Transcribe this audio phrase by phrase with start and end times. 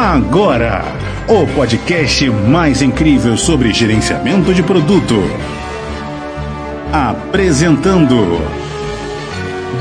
[0.00, 0.84] Agora,
[1.26, 5.16] o podcast mais incrível sobre gerenciamento de produto.
[6.92, 8.38] Apresentando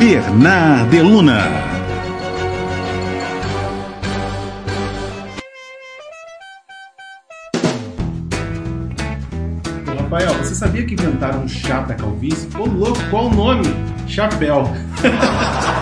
[0.00, 1.44] Bernard Luna.
[9.96, 12.48] Rafael, você sabia que inventaram um chá calvície?
[12.58, 13.62] Ô louco, qual o nome?
[14.08, 14.68] Chapéu.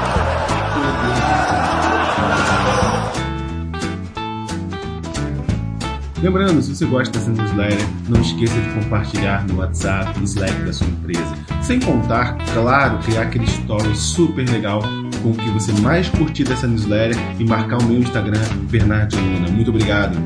[6.20, 10.72] Lembrando, se você gosta dessa newsletter, não esqueça de compartilhar no WhatsApp, no Slack da
[10.72, 11.32] sua empresa.
[11.62, 14.82] Sem contar, claro, criar aquele story super legal
[15.22, 19.48] com o que você mais curtir dessa newsletter e marcar o meu Instagram, Bernardo Luna.
[19.48, 20.16] Muito obrigado.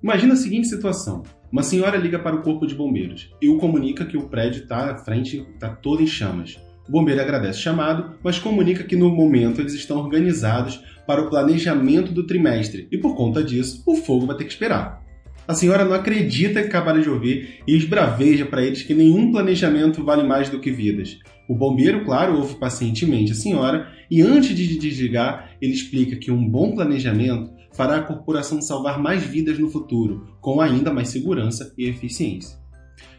[0.00, 1.24] Imagina a seguinte situação.
[1.50, 4.92] Uma senhora liga para o corpo de bombeiros e o comunica que o prédio está
[4.92, 6.60] à frente, está todo em chamas.
[6.88, 11.28] O bombeiro agradece o chamado, mas comunica que no momento eles estão organizados para o
[11.28, 15.04] planejamento do trimestre e por conta disso o fogo vai ter que esperar.
[15.48, 20.02] A senhora não acredita que acabaram de ouvir e esbraveja para eles que nenhum planejamento
[20.02, 21.18] vale mais do que vidas.
[21.48, 26.48] O bombeiro, claro, ouve pacientemente a senhora e antes de desligar, ele explica que um
[26.48, 31.88] bom planejamento fará a corporação salvar mais vidas no futuro, com ainda mais segurança e
[31.88, 32.58] eficiência.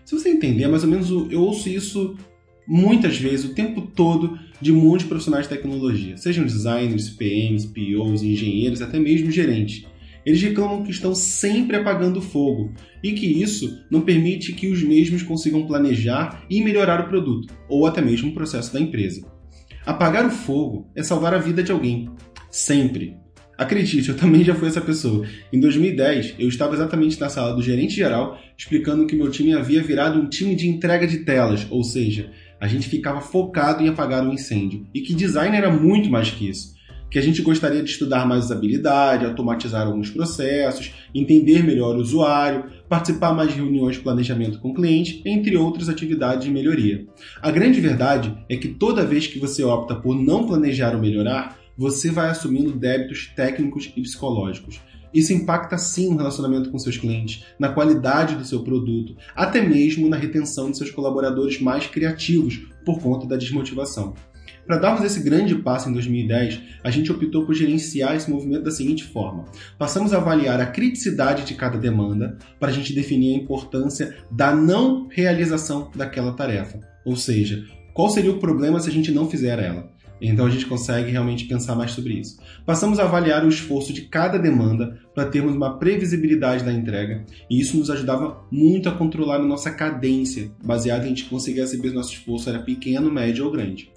[0.03, 2.17] Se você entender, mais ou menos eu ouço isso
[2.67, 8.81] muitas vezes, o tempo todo, de muitos profissionais de tecnologia, sejam designers, PMs, POs, engenheiros,
[8.81, 9.85] até mesmo gerentes.
[10.25, 15.23] Eles reclamam que estão sempre apagando fogo e que isso não permite que os mesmos
[15.23, 19.25] consigam planejar e melhorar o produto, ou até mesmo o processo da empresa.
[19.85, 22.09] Apagar o fogo é salvar a vida de alguém.
[22.51, 23.15] Sempre.
[23.57, 25.25] Acredite, eu também já fui essa pessoa.
[25.51, 29.81] Em 2010, eu estava exatamente na sala do gerente geral explicando que meu time havia
[29.81, 34.23] virado um time de entrega de telas, ou seja, a gente ficava focado em apagar
[34.23, 34.85] o um incêndio.
[34.93, 36.75] E que design era muito mais que isso.
[37.09, 42.65] Que a gente gostaria de estudar mais usabilidade, automatizar alguns processos, entender melhor o usuário,
[42.89, 47.05] participar mais de reuniões de planejamento com o cliente, entre outras atividades de melhoria.
[47.41, 51.57] A grande verdade é que toda vez que você opta por não planejar ou melhorar,
[51.77, 54.81] você vai assumindo débitos técnicos e psicológicos.
[55.17, 60.07] Isso impacta sim no relacionamento com seus clientes, na qualidade do seu produto, até mesmo
[60.07, 64.13] na retenção de seus colaboradores mais criativos por conta da desmotivação.
[64.67, 68.69] Para darmos esse grande passo em 2010, a gente optou por gerenciar esse movimento da
[68.69, 69.45] seguinte forma:
[69.75, 74.55] passamos a avaliar a criticidade de cada demanda para a gente definir a importância da
[74.55, 76.79] não realização daquela tarefa.
[77.03, 79.89] Ou seja, qual seria o problema se a gente não fizer ela?
[80.21, 82.37] Então a gente consegue realmente pensar mais sobre isso.
[82.65, 87.59] Passamos a avaliar o esforço de cada demanda para termos uma previsibilidade da entrega, e
[87.59, 91.89] isso nos ajudava muito a controlar a nossa cadência, baseado em a gente conseguir saber
[91.89, 93.91] se nosso esforço era pequeno, médio ou grande.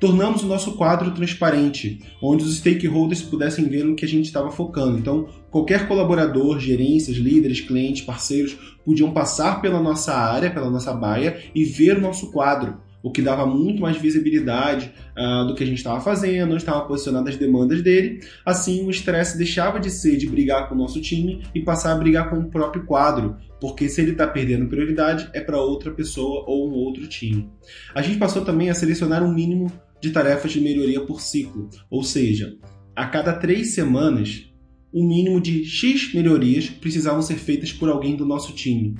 [0.00, 4.48] Tornamos o nosso quadro transparente, onde os stakeholders pudessem ver no que a gente estava
[4.48, 4.96] focando.
[4.96, 11.40] Então, qualquer colaborador, gerências, líderes, clientes, parceiros podiam passar pela nossa área, pela nossa baia
[11.52, 15.66] e ver o nosso quadro o que dava muito mais visibilidade uh, do que a
[15.66, 18.20] gente estava fazendo, onde estava posicionando as demandas dele.
[18.44, 21.98] Assim, o estresse deixava de ser de brigar com o nosso time e passar a
[21.98, 26.44] brigar com o próprio quadro, porque se ele está perdendo prioridade, é para outra pessoa
[26.46, 27.48] ou um outro time.
[27.94, 32.02] A gente passou também a selecionar um mínimo de tarefas de melhoria por ciclo, ou
[32.02, 32.56] seja,
[32.94, 34.44] a cada três semanas,
[34.92, 38.96] um mínimo de X melhorias precisavam ser feitas por alguém do nosso time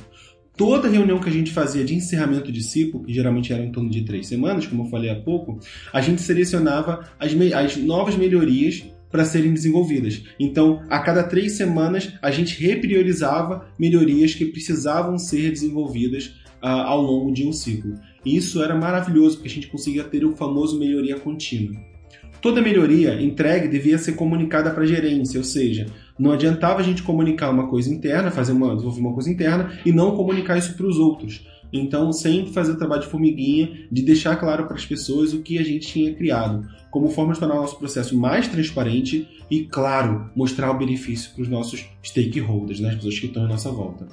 [0.59, 3.89] toda reunião que a gente fazia de encerramento de ciclo, que geralmente era em torno
[3.89, 5.61] de três semanas, como eu falei há pouco,
[5.93, 10.23] a gente selecionava as, as novas melhorias para serem desenvolvidas.
[10.39, 16.27] Então, a cada três semanas, a gente repriorizava melhorias que precisavam ser desenvolvidas
[16.63, 17.95] uh, ao longo de um ciclo.
[18.25, 21.81] E isso era maravilhoso, porque a gente conseguia ter o famoso melhoria contínua.
[22.41, 25.87] Toda melhoria entregue devia ser comunicada para a gerência, ou seja,
[26.19, 29.93] não adiantava a gente comunicar uma coisa interna, fazer uma, desenvolver uma coisa interna e
[29.93, 31.45] não comunicar isso para os outros.
[31.73, 35.59] Então, sempre fazer o trabalho de formiguinha, de deixar claro para as pessoas o que
[35.59, 40.31] a gente tinha criado, como forma de tornar o nosso processo mais transparente e, claro,
[40.35, 44.07] mostrar o benefício para os nossos stakeholders, né, as pessoas que estão em nossa volta.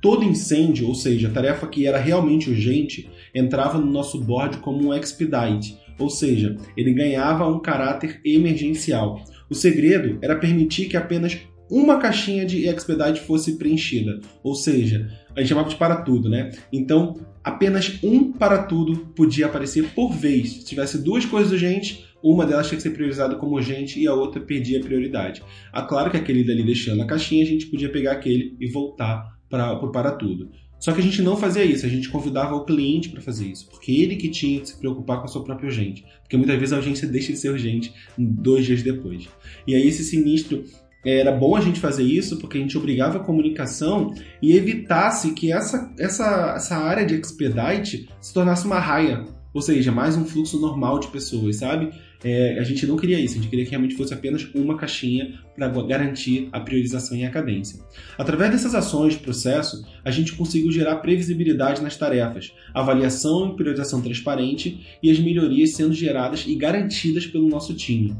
[0.00, 4.94] Todo incêndio, ou seja, tarefa que era realmente urgente, entrava no nosso board como um
[4.94, 9.22] expedite, ou seja, ele ganhava um caráter emergencial.
[9.48, 11.38] O segredo era permitir que apenas
[11.70, 16.50] uma caixinha de expedite fosse preenchida, ou seja, a gente chamava de para tudo, né?
[16.72, 20.52] Então, apenas um para tudo podia aparecer por vez.
[20.52, 24.14] Se tivesse duas coisas urgentes, uma delas tinha que ser priorizada como urgente e a
[24.14, 25.42] outra perdia prioridade.
[25.72, 29.38] Ah, claro que aquele dali deixando a caixinha, a gente podia pegar aquele e voltar
[29.48, 30.50] para o para tudo.
[30.80, 33.68] Só que a gente não fazia isso, a gente convidava o cliente para fazer isso,
[33.68, 36.04] porque ele que tinha que se preocupar com a sua própria urgente.
[36.22, 39.28] Porque muitas vezes a urgência deixa de ser urgente dois dias depois.
[39.66, 40.64] E aí esse sinistro
[41.04, 45.52] era bom a gente fazer isso porque a gente obrigava a comunicação e evitasse que
[45.52, 50.60] essa, essa, essa área de expedite se tornasse uma raia, ou seja, mais um fluxo
[50.60, 51.92] normal de pessoas, sabe?
[52.22, 55.40] é, a gente não queria isso, a gente queria que realmente fosse apenas uma caixinha
[55.56, 57.80] para garantir a priorização e a cadência.
[58.18, 64.02] Através dessas ações de processo, a gente conseguiu gerar previsibilidade nas tarefas, avaliação e priorização
[64.02, 68.14] transparente e as melhorias sendo geradas e garantidas pelo nosso time.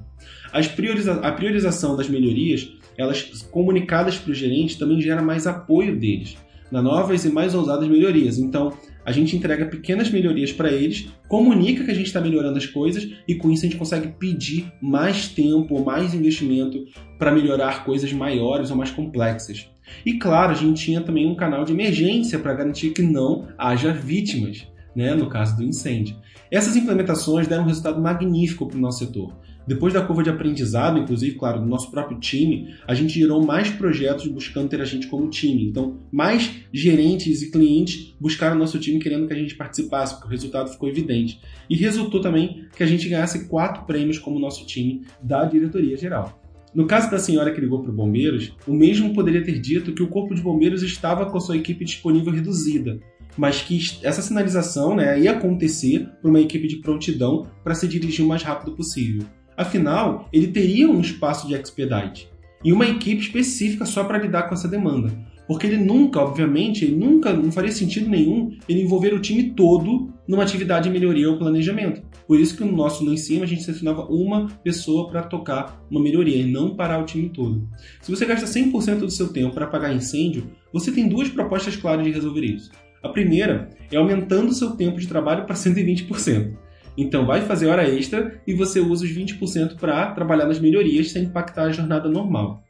[0.74, 6.36] Prioriza a priorização das melhorias, elas comunicadas para o gerente, também gera mais apoio deles
[6.70, 8.38] na novas e mais ousadas melhorias.
[8.38, 8.72] Então,
[9.04, 13.08] a gente entrega pequenas melhorias para eles, comunica que a gente está melhorando as coisas
[13.26, 16.84] e com isso a gente consegue pedir mais tempo mais investimento
[17.18, 19.68] para melhorar coisas maiores ou mais complexas.
[20.04, 23.92] E claro, a gente tinha também um canal de emergência para garantir que não haja
[23.92, 26.16] vítimas, né, no caso do incêndio.
[26.50, 29.36] Essas implementações deram um resultado magnífico para o nosso setor.
[29.70, 33.70] Depois da curva de aprendizado, inclusive, claro, do nosso próprio time, a gente gerou mais
[33.70, 35.64] projetos buscando ter a gente como time.
[35.64, 40.30] Então, mais gerentes e clientes buscaram nosso time querendo que a gente participasse, porque o
[40.30, 41.40] resultado ficou evidente.
[41.70, 46.42] E resultou também que a gente ganhasse quatro prêmios como nosso time da diretoria geral.
[46.74, 50.02] No caso da senhora que ligou para o Bombeiros, o mesmo poderia ter dito que
[50.02, 52.98] o Corpo de Bombeiros estava com a sua equipe disponível reduzida,
[53.38, 58.24] mas que essa sinalização né, ia acontecer para uma equipe de prontidão para se dirigir
[58.24, 59.24] o mais rápido possível.
[59.60, 62.32] Afinal, ele teria um espaço de expedite
[62.64, 65.12] e uma equipe específica só para lidar com essa demanda.
[65.46, 70.14] Porque ele nunca, obviamente, ele nunca, não faria sentido nenhum ele envolver o time todo
[70.26, 72.00] numa atividade de melhoria ou planejamento.
[72.26, 75.84] Por isso que no nosso lá em cima a gente selecionava uma pessoa para tocar
[75.90, 77.68] uma melhoria e não parar o time todo.
[78.00, 82.06] Se você gasta 100% do seu tempo para apagar incêndio, você tem duas propostas claras
[82.06, 82.70] de resolver isso.
[83.02, 86.69] A primeira é aumentando o seu tempo de trabalho para 120%.
[86.96, 91.24] Então, vai fazer hora extra e você usa os 20% para trabalhar nas melhorias sem
[91.24, 92.62] impactar a jornada normal.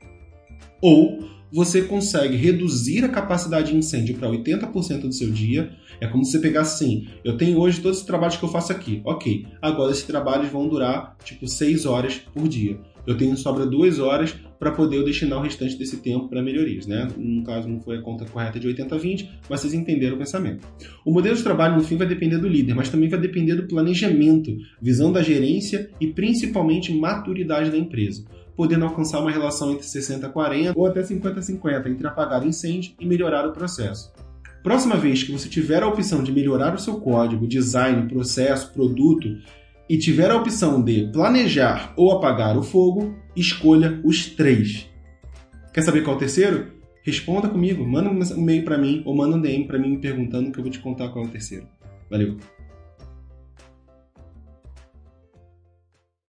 [0.80, 1.18] Ou
[1.52, 5.70] você consegue reduzir a capacidade de incêndio para 80% do seu dia.
[6.00, 8.72] É como se você pegasse assim: eu tenho hoje todos os trabalhos que eu faço
[8.72, 9.02] aqui.
[9.04, 12.78] Ok, agora esses trabalhos vão durar tipo 6 horas por dia.
[13.06, 17.08] Eu tenho sobra 2 horas para poder destinar o restante desse tempo para melhorias, né?
[17.16, 20.66] No caso, não foi a conta correta de 80-20, mas vocês entenderam o pensamento.
[21.04, 23.66] O modelo de trabalho, no fim, vai depender do líder, mas também vai depender do
[23.66, 28.24] planejamento, visão da gerência e principalmente maturidade da empresa
[28.56, 33.48] podendo alcançar uma relação entre 60-40 ou até 50-50 entre apagar o incêndio e melhorar
[33.48, 34.12] o processo.
[34.62, 39.38] Próxima vez que você tiver a opção de melhorar o seu código, design, processo, produto
[39.90, 44.88] e tiver a opção de planejar ou apagar o fogo, escolha os três.
[45.74, 46.68] Quer saber qual é o terceiro?
[47.02, 50.52] Responda comigo, manda um e-mail para mim ou manda um DM para mim me perguntando
[50.52, 51.66] que eu vou te contar qual é o terceiro.
[52.08, 52.36] Valeu!